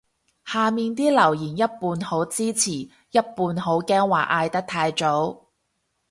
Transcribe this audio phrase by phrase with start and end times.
[0.45, 5.49] 下面啲留言一半好支持一半好驚話嗌得太早